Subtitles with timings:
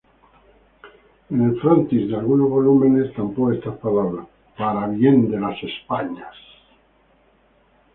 [1.35, 4.25] En el frontis de algunos volúmenes estampó estas palabras:
[4.57, 5.37] "Para bien de
[5.69, 6.27] España".